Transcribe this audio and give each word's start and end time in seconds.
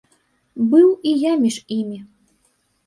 Быў 0.71 0.89
і 1.11 1.13
я 1.29 1.33
між 1.45 1.57
імі. 1.81 2.03